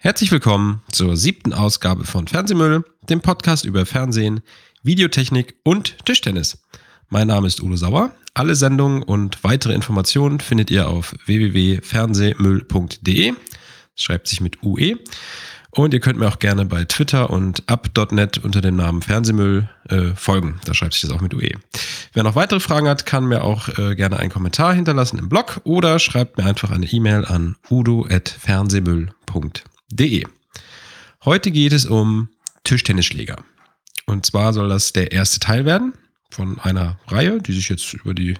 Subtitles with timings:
[0.00, 4.42] Herzlich willkommen zur siebten Ausgabe von Fernsehmüll, dem Podcast über Fernsehen,
[4.84, 6.58] Videotechnik und Tischtennis.
[7.08, 8.12] Mein Name ist Udo Sauer.
[8.32, 13.32] Alle Sendungen und weitere Informationen findet ihr auf www.fernsehmüll.de.
[13.96, 14.98] Schreibt sich mit UE.
[15.72, 20.14] Und ihr könnt mir auch gerne bei Twitter und up.net unter dem Namen Fernsehmüll äh,
[20.14, 20.60] folgen.
[20.64, 21.54] Da schreibt sich das auch mit UE.
[22.12, 25.60] Wer noch weitere Fragen hat, kann mir auch äh, gerne einen Kommentar hinterlassen im Blog
[25.64, 29.08] oder schreibt mir einfach eine E-Mail an udo.fernsehmüll.de
[29.90, 30.24] de.
[31.24, 32.28] Heute geht es um
[32.64, 33.36] Tischtennisschläger.
[34.06, 35.92] Und zwar soll das der erste Teil werden
[36.30, 38.34] von einer Reihe, die sich jetzt über die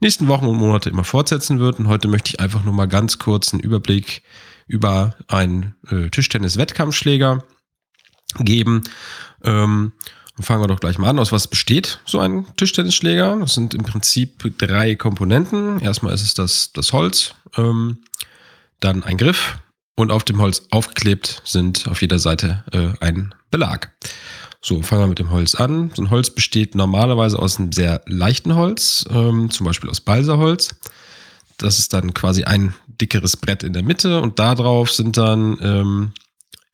[0.00, 1.78] nächsten Wochen und Monate immer fortsetzen wird.
[1.78, 4.22] Und heute möchte ich einfach nur mal ganz kurz einen Überblick
[4.66, 7.44] über einen äh, Tischtennis-Wettkampfschläger
[8.38, 8.82] geben.
[9.42, 9.92] Ähm,
[10.40, 11.18] fangen wir doch gleich mal an.
[11.18, 13.38] Aus was besteht so ein Tischtennisschläger?
[13.40, 15.80] Das sind im Prinzip drei Komponenten.
[15.80, 17.98] Erstmal ist es das, das Holz, ähm,
[18.80, 19.58] dann ein Griff
[20.02, 23.92] und auf dem Holz aufgeklebt sind auf jeder Seite äh, ein Belag.
[24.60, 25.90] So, fangen wir mit dem Holz an.
[25.94, 30.74] So ein Holz besteht normalerweise aus einem sehr leichten Holz, ähm, zum Beispiel aus Balsaholz.
[31.56, 36.12] Das ist dann quasi ein dickeres Brett in der Mitte und darauf sind dann ähm,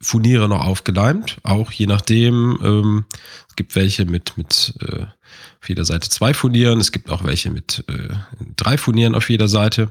[0.00, 2.58] Furniere noch aufgeleimt, auch je nachdem.
[2.62, 3.04] Ähm,
[3.48, 5.06] es gibt welche mit, mit äh,
[5.60, 8.14] auf jeder Seite zwei Furnieren, es gibt auch welche mit äh,
[8.56, 9.90] drei Furnieren auf jeder Seite.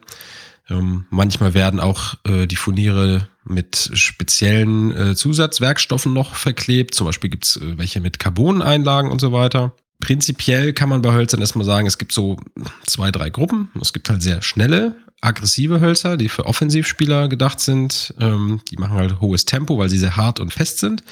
[0.70, 6.94] Ähm, manchmal werden auch äh, die Furniere mit speziellen äh, Zusatzwerkstoffen noch verklebt.
[6.94, 9.74] Zum Beispiel gibt's äh, welche mit Carboneinlagen und so weiter.
[10.00, 12.38] Prinzipiell kann man bei Hölzern erstmal sagen, es gibt so
[12.86, 13.70] zwei, drei Gruppen.
[13.82, 18.14] Es gibt halt sehr schnelle, aggressive Hölzer, die für Offensivspieler gedacht sind.
[18.20, 21.04] Ähm, die machen halt hohes Tempo, weil sie sehr hart und fest sind.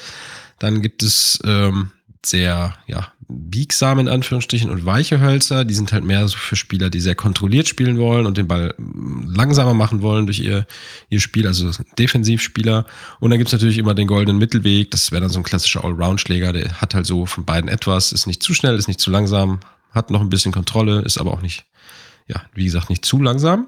[0.58, 1.90] Dann gibt es ähm,
[2.24, 6.90] sehr, ja, biegsam in Anführungsstrichen und weiche Hölzer, die sind halt mehr so für Spieler,
[6.90, 10.66] die sehr kontrolliert spielen wollen und den Ball langsamer machen wollen durch ihr,
[11.10, 12.86] ihr Spiel, also Defensivspieler.
[13.18, 16.52] Und dann gibt's natürlich immer den goldenen Mittelweg, das wäre dann so ein klassischer Allround-Schläger,
[16.52, 19.60] der hat halt so von beiden etwas, ist nicht zu schnell, ist nicht zu langsam,
[19.90, 21.64] hat noch ein bisschen Kontrolle, ist aber auch nicht,
[22.28, 23.66] ja, wie gesagt, nicht zu langsam.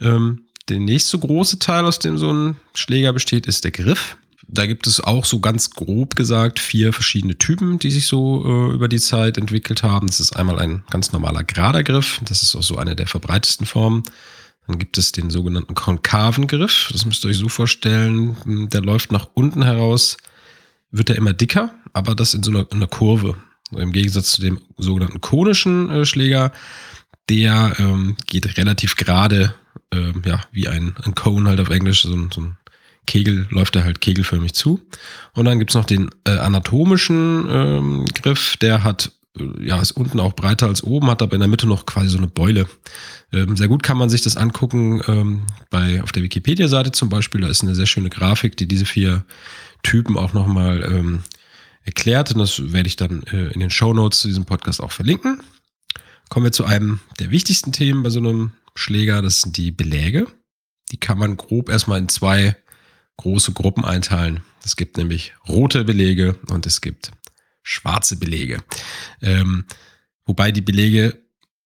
[0.00, 4.16] Ähm, der nächste große Teil, aus dem so ein Schläger besteht, ist der Griff.
[4.52, 8.74] Da gibt es auch so ganz grob gesagt vier verschiedene Typen, die sich so äh,
[8.74, 10.08] über die Zeit entwickelt haben.
[10.08, 12.20] Das ist einmal ein ganz normaler gerader Griff.
[12.24, 14.02] Das ist auch so eine der verbreitesten Formen.
[14.66, 16.90] Dann gibt es den sogenannten konkaven Griff.
[16.92, 18.68] Das müsst ihr euch so vorstellen.
[18.70, 20.16] Der läuft nach unten heraus,
[20.90, 23.36] wird er immer dicker, aber das in so einer, in einer Kurve.
[23.70, 26.50] Im Gegensatz zu dem sogenannten konischen äh, Schläger,
[27.28, 29.54] der ähm, geht relativ gerade,
[29.94, 32.56] äh, ja, wie ein, ein Cone halt auf Englisch, so, so ein
[33.10, 34.80] Kegel läuft er halt kegelförmig zu.
[35.34, 40.20] Und dann gibt's noch den äh, anatomischen ähm, Griff, der hat, äh, ja, ist unten
[40.20, 42.68] auch breiter als oben, hat aber in der Mitte noch quasi so eine Beule.
[43.32, 47.40] Ähm, sehr gut kann man sich das angucken ähm, bei auf der Wikipedia-Seite zum Beispiel.
[47.40, 49.24] Da ist eine sehr schöne Grafik, die diese vier
[49.82, 51.24] Typen auch nochmal ähm,
[51.82, 52.30] erklärt.
[52.32, 55.42] Und das werde ich dann äh, in den Show Notes zu diesem Podcast auch verlinken.
[56.28, 60.28] Kommen wir zu einem der wichtigsten Themen bei so einem Schläger, das sind die Beläge.
[60.92, 62.56] Die kann man grob erstmal in zwei
[63.20, 64.40] große Gruppen einteilen.
[64.64, 67.10] Es gibt nämlich rote Belege und es gibt
[67.62, 68.62] schwarze Belege.
[69.20, 69.64] Ähm,
[70.24, 71.18] wobei die Belege,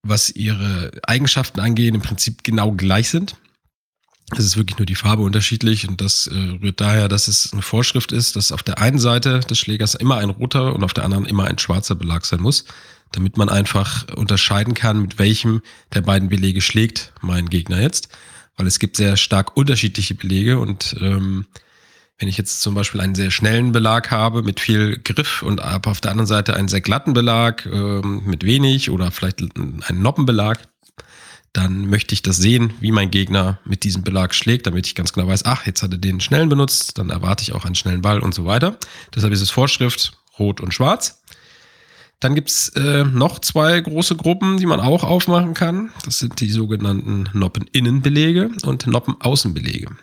[0.03, 3.37] was ihre Eigenschaften angeht, im Prinzip genau gleich sind.
[4.32, 7.62] Es ist wirklich nur die Farbe unterschiedlich und das äh, rührt daher, dass es eine
[7.62, 11.04] Vorschrift ist, dass auf der einen Seite des Schlägers immer ein roter und auf der
[11.04, 12.65] anderen immer ein schwarzer Belag sein muss,
[13.12, 18.09] damit man einfach unterscheiden kann, mit welchem der beiden Belege schlägt mein Gegner jetzt
[18.56, 21.47] weil es gibt sehr stark unterschiedliche Belege und ähm,
[22.19, 25.91] wenn ich jetzt zum Beispiel einen sehr schnellen Belag habe mit viel Griff und aber
[25.91, 30.60] auf der anderen Seite einen sehr glatten Belag ähm, mit wenig oder vielleicht einen Noppenbelag,
[31.53, 35.12] dann möchte ich das sehen, wie mein Gegner mit diesem Belag schlägt, damit ich ganz
[35.12, 38.03] genau weiß, ach, jetzt hat er den schnellen benutzt, dann erwarte ich auch einen schnellen
[38.03, 38.76] Ball und so weiter.
[39.15, 41.22] Deshalb ist es Vorschrift rot und schwarz.
[42.24, 45.90] Dann gibt's äh, noch zwei große Gruppen, die man auch aufmachen kann.
[46.06, 49.94] Das sind die sogenannten Noppeninnenbelege und Noppenaußenbelege.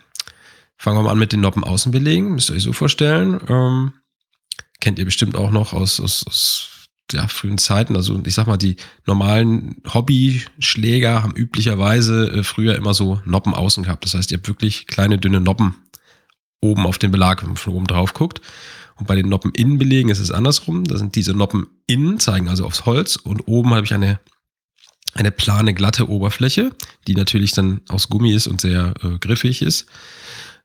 [0.76, 2.30] Fangen wir mal an mit den Noppenaußenbelegen.
[2.30, 3.40] Müsst ihr euch so vorstellen.
[3.48, 3.92] Ähm,
[4.80, 6.68] kennt ihr bestimmt auch noch aus, aus, aus
[7.10, 7.96] ja, frühen Zeiten.
[7.96, 13.82] Also ich sag mal, die normalen Hobbyschläger haben üblicherweise äh, früher immer so Noppen außen
[13.82, 14.04] gehabt.
[14.04, 15.74] Das heißt, ihr habt wirklich kleine, dünne Noppen
[16.60, 18.40] oben auf dem Belag, wenn man von oben drauf guckt.
[18.96, 20.84] Und bei den Noppeninnenbelegen ist es andersrum.
[20.84, 24.20] Da sind diese Noppen innen, zeigen also aufs Holz und oben habe ich eine,
[25.14, 26.72] eine plane, glatte Oberfläche,
[27.06, 29.86] die natürlich dann aus Gummi ist und sehr äh, griffig ist.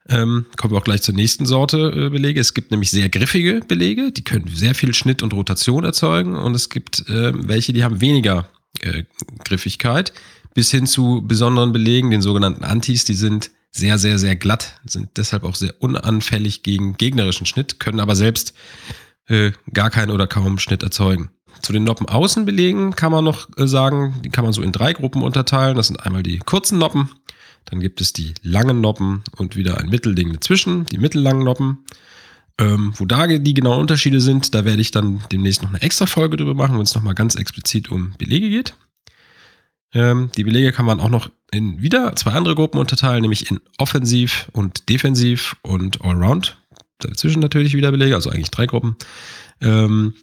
[0.09, 2.39] Ähm, kommen wir auch gleich zur nächsten Sorte äh, Belege.
[2.39, 6.55] Es gibt nämlich sehr griffige Belege, die können sehr viel Schnitt und Rotation erzeugen und
[6.55, 8.47] es gibt äh, welche, die haben weniger
[8.79, 9.03] äh,
[9.43, 10.13] Griffigkeit,
[10.53, 15.09] bis hin zu besonderen Belegen, den sogenannten Antis, die sind sehr, sehr, sehr glatt, sind
[15.17, 18.53] deshalb auch sehr unanfällig gegen gegnerischen Schnitt, können aber selbst
[19.27, 21.29] äh, gar keinen oder kaum Schnitt erzeugen.
[21.61, 25.21] Zu den Noppen-Außenbelegen kann man noch äh, sagen, die kann man so in drei Gruppen
[25.21, 25.75] unterteilen.
[25.75, 27.09] Das sind einmal die kurzen Noppen,
[27.65, 31.79] dann gibt es die langen Noppen und wieder ein Mittelding dazwischen, die mittellangen Noppen.
[32.59, 36.07] Ähm, wo da die genauen Unterschiede sind, da werde ich dann demnächst noch eine extra
[36.07, 38.73] Folge drüber machen, wenn es nochmal ganz explizit um Belege geht.
[39.97, 43.59] Ähm, die Belege kann man auch noch in wieder zwei andere Gruppen unterteilen, nämlich in
[43.79, 46.55] Offensiv und Defensiv und Allround.
[46.99, 48.95] Dazwischen natürlich wieder Belege, also eigentlich drei Gruppen.
[49.59, 50.13] Ähm,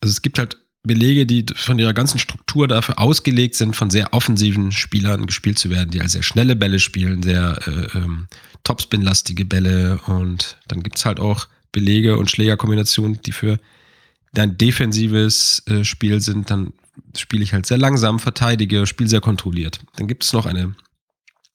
[0.00, 4.14] also es gibt halt Belege, die von ihrer ganzen Struktur dafür ausgelegt sind, von sehr
[4.14, 8.28] offensiven Spielern gespielt zu werden, die halt sehr schnelle Bälle spielen, sehr äh, ähm,
[8.64, 10.00] Topspin-lastige Bälle.
[10.06, 13.58] Und dann gibt es halt auch Belege und Schlägerkombinationen, die für
[14.32, 16.50] dein defensives äh, Spiel sind.
[16.50, 16.72] Dann
[17.16, 19.80] spiele ich halt sehr langsam, verteidige, spiele sehr kontrolliert.
[19.96, 20.74] Dann gibt es noch eine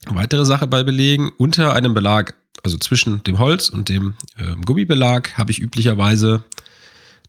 [0.06, 1.32] weitere Sache bei Belegen.
[1.38, 6.44] Unter einem Belag, also zwischen dem Holz und dem äh, Gummibelag, habe ich üblicherweise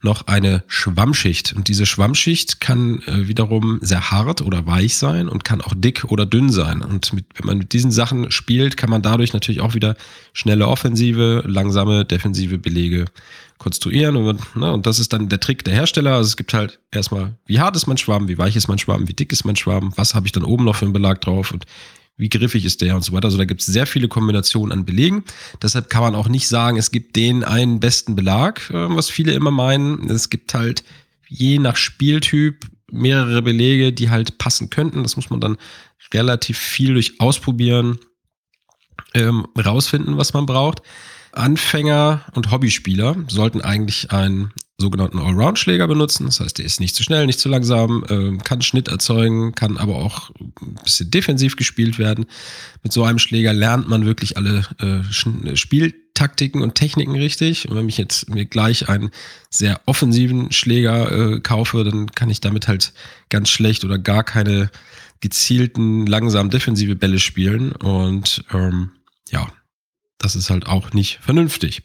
[0.04, 1.54] noch eine Schwammschicht.
[1.54, 6.04] Und diese Schwammschicht kann äh, wiederum sehr hart oder weich sein und kann auch dick
[6.04, 6.82] oder dünn sein.
[6.82, 9.96] Und mit, wenn man mit diesen Sachen spielt, kann man dadurch natürlich auch wieder
[10.32, 13.06] schnelle offensive, langsame defensive Belege
[13.58, 14.16] konstruieren.
[14.16, 16.14] Und, ne, und das ist dann der Trick der Hersteller.
[16.14, 19.08] Also es gibt halt erstmal, wie hart ist mein Schwamm, wie weich ist mein Schwamm,
[19.08, 21.52] wie dick ist mein Schwamm, was habe ich dann oben noch für einen Belag drauf
[21.52, 21.64] und
[22.16, 23.26] wie griffig ist der und so weiter.
[23.26, 25.24] Also da gibt es sehr viele Kombinationen an Belegen.
[25.62, 29.32] Deshalb kann man auch nicht sagen, es gibt den einen besten Belag, äh, was viele
[29.32, 30.10] immer meinen.
[30.10, 30.84] Es gibt halt
[31.28, 35.02] je nach Spieltyp mehrere Belege, die halt passen könnten.
[35.02, 35.56] Das muss man dann
[36.12, 37.98] relativ viel durch Ausprobieren
[39.14, 40.82] ähm, rausfinden, was man braucht.
[41.32, 46.26] Anfänger und Hobbyspieler sollten eigentlich einen sogenannten Allround-Schläger benutzen.
[46.26, 49.78] Das heißt, der ist nicht zu schnell, nicht zu langsam, äh, kann Schnitt erzeugen, kann
[49.78, 50.30] aber auch
[50.60, 52.26] ein bisschen defensiv gespielt werden.
[52.82, 57.68] Mit so einem Schläger lernt man wirklich alle äh, Spieltaktiken und Techniken richtig.
[57.68, 59.10] Und wenn ich jetzt mir gleich einen
[59.48, 62.92] sehr offensiven Schläger äh, kaufe, dann kann ich damit halt
[63.28, 64.70] ganz schlecht oder gar keine
[65.20, 67.72] gezielten, langsam defensive Bälle spielen.
[67.72, 68.90] Und ähm,
[69.30, 69.52] ja,
[70.18, 71.82] das ist halt auch nicht vernünftig.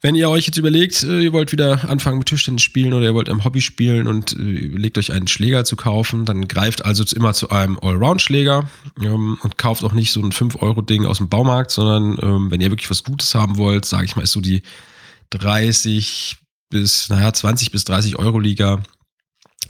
[0.00, 3.14] Wenn ihr euch jetzt überlegt, äh, ihr wollt wieder anfangen mit Tischtennis spielen oder ihr
[3.14, 7.04] wollt ein Hobby spielen und äh, überlegt euch einen Schläger zu kaufen, dann greift also
[7.16, 8.70] immer zu einem Allround-Schläger
[9.02, 12.70] ähm, und kauft auch nicht so ein 5-Euro-Ding aus dem Baumarkt, sondern ähm, wenn ihr
[12.70, 14.62] wirklich was Gutes haben wollt, sage ich mal, ist so die
[15.30, 16.36] 30
[16.70, 18.80] bis, naja, 20 bis 30 Euro Liga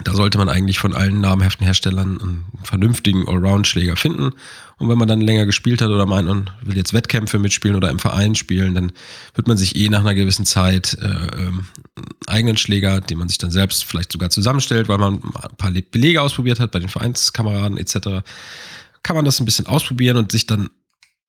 [0.05, 4.33] da sollte man eigentlich von allen namhaften Herstellern einen vernünftigen Allround-Schläger finden.
[4.79, 7.91] Und wenn man dann länger gespielt hat oder meint, man will jetzt Wettkämpfe mitspielen oder
[7.91, 8.93] im Verein spielen, dann
[9.35, 11.67] wird man sich eh nach einer gewissen Zeit äh, ähm,
[11.97, 15.73] einen eigenen Schläger, den man sich dann selbst vielleicht sogar zusammenstellt, weil man ein paar
[15.73, 18.23] Belege ausprobiert hat bei den Vereinskameraden etc.,
[19.03, 20.71] kann man das ein bisschen ausprobieren und sich dann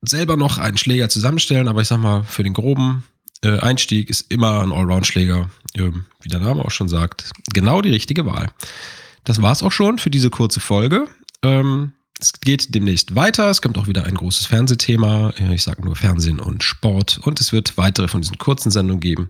[0.01, 1.67] selber noch einen Schläger zusammenstellen.
[1.67, 3.03] Aber ich sag mal, für den groben
[3.43, 5.91] äh, Einstieg ist immer ein Allround-Schläger, äh,
[6.21, 8.49] wie der Name auch schon sagt, genau die richtige Wahl.
[9.23, 11.07] Das war's auch schon für diese kurze Folge.
[11.43, 13.49] Ähm, es geht demnächst weiter.
[13.49, 15.33] Es kommt auch wieder ein großes Fernsehthema.
[15.39, 17.19] Äh, ich sage nur Fernsehen und Sport.
[17.23, 19.29] Und es wird weitere von diesen kurzen Sendungen geben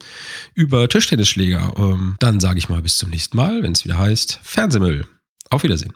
[0.56, 1.74] über Tischtennisschläger.
[1.78, 5.08] Ähm, dann sage ich mal bis zum nächsten Mal, wenn es wieder heißt Fernsehmüll.
[5.52, 5.94] Auf Wiedersehen.